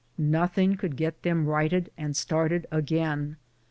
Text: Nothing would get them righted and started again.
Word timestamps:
Nothing 0.17 0.79
would 0.81 0.95
get 0.95 1.21
them 1.21 1.45
righted 1.45 1.91
and 1.95 2.15
started 2.17 2.65
again. 2.71 3.37